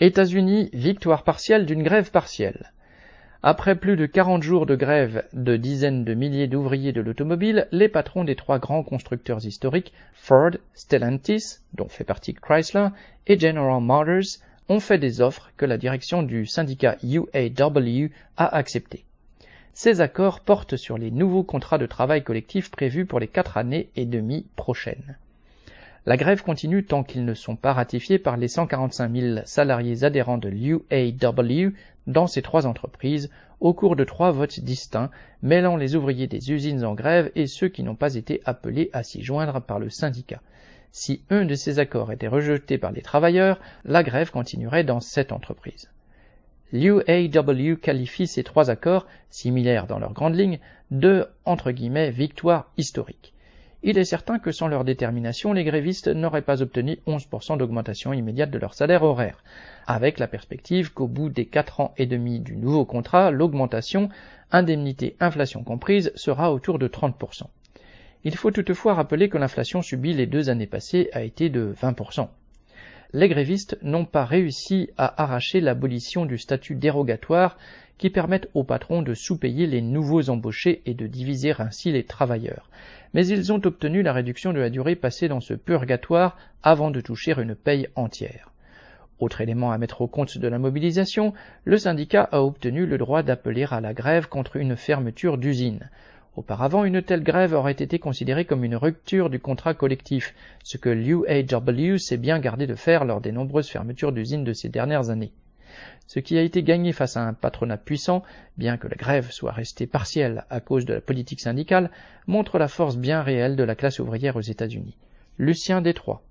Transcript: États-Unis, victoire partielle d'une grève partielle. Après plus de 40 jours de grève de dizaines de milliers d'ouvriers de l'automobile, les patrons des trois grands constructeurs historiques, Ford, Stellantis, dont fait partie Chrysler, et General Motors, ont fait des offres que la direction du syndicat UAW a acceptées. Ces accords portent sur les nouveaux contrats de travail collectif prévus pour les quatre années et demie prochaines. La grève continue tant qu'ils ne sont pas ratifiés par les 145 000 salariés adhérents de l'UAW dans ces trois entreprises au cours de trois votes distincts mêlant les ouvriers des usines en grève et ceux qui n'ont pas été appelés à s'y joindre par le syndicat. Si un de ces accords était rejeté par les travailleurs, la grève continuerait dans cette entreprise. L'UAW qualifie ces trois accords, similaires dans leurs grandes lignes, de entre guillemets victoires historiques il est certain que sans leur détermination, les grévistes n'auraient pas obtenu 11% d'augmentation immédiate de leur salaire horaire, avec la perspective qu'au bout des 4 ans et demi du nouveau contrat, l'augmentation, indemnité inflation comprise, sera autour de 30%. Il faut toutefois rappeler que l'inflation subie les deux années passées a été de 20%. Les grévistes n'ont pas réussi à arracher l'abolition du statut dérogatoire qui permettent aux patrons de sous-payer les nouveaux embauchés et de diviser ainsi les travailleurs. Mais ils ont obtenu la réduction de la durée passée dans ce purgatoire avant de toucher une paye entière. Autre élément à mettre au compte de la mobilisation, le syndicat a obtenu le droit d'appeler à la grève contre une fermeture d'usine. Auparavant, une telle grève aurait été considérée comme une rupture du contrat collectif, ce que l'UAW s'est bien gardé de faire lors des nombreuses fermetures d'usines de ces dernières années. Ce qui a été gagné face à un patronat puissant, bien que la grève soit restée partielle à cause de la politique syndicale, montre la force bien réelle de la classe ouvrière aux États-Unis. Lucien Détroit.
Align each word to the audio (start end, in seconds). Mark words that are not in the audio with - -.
États-Unis, 0.00 0.70
victoire 0.72 1.24
partielle 1.24 1.66
d'une 1.66 1.82
grève 1.82 2.10
partielle. 2.10 2.72
Après 3.42 3.76
plus 3.76 3.96
de 3.96 4.06
40 4.06 4.42
jours 4.42 4.64
de 4.64 4.74
grève 4.74 5.24
de 5.34 5.58
dizaines 5.58 6.04
de 6.04 6.14
milliers 6.14 6.46
d'ouvriers 6.46 6.92
de 6.92 7.02
l'automobile, 7.02 7.68
les 7.70 7.88
patrons 7.90 8.24
des 8.24 8.34
trois 8.34 8.58
grands 8.58 8.82
constructeurs 8.82 9.44
historiques, 9.44 9.92
Ford, 10.14 10.52
Stellantis, 10.72 11.58
dont 11.74 11.88
fait 11.88 12.04
partie 12.04 12.32
Chrysler, 12.32 12.88
et 13.26 13.38
General 13.38 13.82
Motors, 13.82 14.40
ont 14.70 14.80
fait 14.80 14.98
des 14.98 15.20
offres 15.20 15.52
que 15.58 15.66
la 15.66 15.76
direction 15.76 16.22
du 16.22 16.46
syndicat 16.46 16.96
UAW 17.02 18.08
a 18.38 18.56
acceptées. 18.56 19.04
Ces 19.74 20.00
accords 20.00 20.40
portent 20.40 20.76
sur 20.76 20.96
les 20.96 21.10
nouveaux 21.10 21.44
contrats 21.44 21.76
de 21.76 21.84
travail 21.84 22.24
collectif 22.24 22.70
prévus 22.70 23.04
pour 23.04 23.20
les 23.20 23.28
quatre 23.28 23.58
années 23.58 23.90
et 23.96 24.06
demie 24.06 24.46
prochaines. 24.56 25.18
La 26.06 26.16
grève 26.16 26.42
continue 26.42 26.82
tant 26.82 27.04
qu'ils 27.04 27.26
ne 27.26 27.34
sont 27.34 27.56
pas 27.56 27.74
ratifiés 27.74 28.18
par 28.18 28.38
les 28.38 28.48
145 28.48 29.14
000 29.14 29.38
salariés 29.44 30.02
adhérents 30.02 30.38
de 30.38 30.48
l'UAW 30.48 31.72
dans 32.06 32.26
ces 32.26 32.40
trois 32.40 32.66
entreprises 32.66 33.30
au 33.60 33.74
cours 33.74 33.96
de 33.96 34.04
trois 34.04 34.30
votes 34.30 34.60
distincts 34.60 35.10
mêlant 35.42 35.76
les 35.76 35.96
ouvriers 35.96 36.26
des 36.26 36.52
usines 36.52 36.86
en 36.86 36.94
grève 36.94 37.30
et 37.34 37.46
ceux 37.46 37.68
qui 37.68 37.82
n'ont 37.82 37.96
pas 37.96 38.14
été 38.14 38.40
appelés 38.46 38.88
à 38.94 39.02
s'y 39.02 39.22
joindre 39.22 39.60
par 39.60 39.78
le 39.78 39.90
syndicat. 39.90 40.40
Si 40.90 41.22
un 41.28 41.44
de 41.44 41.54
ces 41.54 41.78
accords 41.78 42.12
était 42.12 42.28
rejeté 42.28 42.78
par 42.78 42.92
les 42.92 43.02
travailleurs, 43.02 43.60
la 43.84 44.02
grève 44.02 44.30
continuerait 44.30 44.84
dans 44.84 45.00
cette 45.00 45.32
entreprise. 45.32 45.90
L'UAW 46.72 47.76
qualifie 47.76 48.26
ces 48.26 48.42
trois 48.42 48.70
accords, 48.70 49.06
similaires 49.28 49.86
dans 49.86 49.98
leurs 49.98 50.14
grandes 50.14 50.36
lignes, 50.36 50.60
de 50.90 51.26
entre 51.44 51.72
guillemets 51.72 52.10
victoires 52.10 52.72
historiques 52.78 53.34
il 53.82 53.96
est 53.96 54.04
certain 54.04 54.38
que 54.38 54.52
sans 54.52 54.68
leur 54.68 54.84
détermination, 54.84 55.52
les 55.52 55.64
grévistes 55.64 56.08
n'auraient 56.08 56.42
pas 56.42 56.60
obtenu 56.60 56.98
11% 57.06 57.56
d'augmentation 57.56 58.12
immédiate 58.12 58.50
de 58.50 58.58
leur 58.58 58.74
salaire 58.74 59.02
horaire, 59.02 59.42
avec 59.86 60.18
la 60.18 60.26
perspective 60.26 60.92
qu'au 60.92 61.06
bout 61.06 61.30
des 61.30 61.46
4 61.46 61.80
ans 61.80 61.94
et 61.96 62.06
demi 62.06 62.40
du 62.40 62.56
nouveau 62.56 62.84
contrat, 62.84 63.30
l'augmentation, 63.30 64.10
indemnité 64.52 65.16
inflation 65.18 65.64
comprise, 65.64 66.12
sera 66.14 66.52
autour 66.52 66.78
de 66.78 66.88
30%. 66.88 67.44
Il 68.22 68.36
faut 68.36 68.50
toutefois 68.50 68.94
rappeler 68.94 69.30
que 69.30 69.38
l'inflation 69.38 69.80
subie 69.80 70.12
les 70.12 70.26
deux 70.26 70.50
années 70.50 70.66
passées 70.66 71.08
a 71.14 71.22
été 71.22 71.48
de 71.48 71.72
20%. 71.80 72.28
Les 73.12 73.28
grévistes 73.28 73.78
n'ont 73.82 74.04
pas 74.04 74.24
réussi 74.24 74.90
à 74.98 75.22
arracher 75.22 75.60
l'abolition 75.60 76.26
du 76.26 76.36
statut 76.38 76.74
dérogatoire 76.74 77.56
qui 78.00 78.08
permettent 78.08 78.48
aux 78.54 78.64
patrons 78.64 79.02
de 79.02 79.12
sous-payer 79.12 79.66
les 79.66 79.82
nouveaux 79.82 80.30
embauchés 80.30 80.80
et 80.86 80.94
de 80.94 81.06
diviser 81.06 81.52
ainsi 81.58 81.92
les 81.92 82.04
travailleurs. 82.04 82.70
Mais 83.12 83.26
ils 83.26 83.52
ont 83.52 83.60
obtenu 83.62 84.00
la 84.00 84.14
réduction 84.14 84.54
de 84.54 84.58
la 84.58 84.70
durée 84.70 84.96
passée 84.96 85.28
dans 85.28 85.40
ce 85.40 85.52
purgatoire 85.52 86.38
avant 86.62 86.90
de 86.90 87.02
toucher 87.02 87.34
une 87.38 87.54
paye 87.54 87.88
entière. 87.96 88.52
Autre 89.18 89.42
élément 89.42 89.70
à 89.70 89.76
mettre 89.76 90.00
au 90.00 90.06
compte 90.06 90.38
de 90.38 90.48
la 90.48 90.58
mobilisation, 90.58 91.34
le 91.64 91.76
syndicat 91.76 92.26
a 92.32 92.40
obtenu 92.42 92.86
le 92.86 92.96
droit 92.96 93.22
d'appeler 93.22 93.66
à 93.70 93.82
la 93.82 93.92
grève 93.92 94.28
contre 94.28 94.56
une 94.56 94.76
fermeture 94.76 95.36
d'usine. 95.36 95.90
Auparavant, 96.36 96.84
une 96.84 97.02
telle 97.02 97.22
grève 97.22 97.52
aurait 97.52 97.72
été 97.72 97.98
considérée 97.98 98.46
comme 98.46 98.64
une 98.64 98.76
rupture 98.76 99.28
du 99.28 99.40
contrat 99.40 99.74
collectif, 99.74 100.34
ce 100.64 100.78
que 100.78 100.88
l'UAW 100.88 101.98
s'est 101.98 102.16
bien 102.16 102.38
gardé 102.38 102.66
de 102.66 102.76
faire 102.76 103.04
lors 103.04 103.20
des 103.20 103.32
nombreuses 103.32 103.68
fermetures 103.68 104.12
d'usines 104.12 104.44
de 104.44 104.54
ces 104.54 104.70
dernières 104.70 105.10
années. 105.10 105.32
Ce 106.06 106.18
qui 106.18 106.36
a 106.36 106.42
été 106.42 106.62
gagné 106.62 106.92
face 106.92 107.16
à 107.16 107.22
un 107.22 107.34
patronat 107.34 107.76
puissant, 107.76 108.22
bien 108.56 108.76
que 108.76 108.88
la 108.88 108.96
grève 108.96 109.30
soit 109.30 109.52
restée 109.52 109.86
partielle 109.86 110.44
à 110.50 110.60
cause 110.60 110.84
de 110.84 110.94
la 110.94 111.00
politique 111.00 111.40
syndicale, 111.40 111.90
montre 112.26 112.58
la 112.58 112.68
force 112.68 112.96
bien 112.96 113.22
réelle 113.22 113.56
de 113.56 113.62
la 113.62 113.74
classe 113.74 114.00
ouvrière 114.00 114.36
aux 114.36 114.40
États-Unis. 114.40 114.96
Lucien 115.38 115.80
Détroit. 115.80 116.22